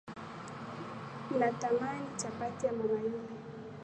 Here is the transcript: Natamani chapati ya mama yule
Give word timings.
Natamani 1.39 2.07
chapati 2.17 2.65
ya 2.65 2.71
mama 2.73 2.99
yule 3.01 3.35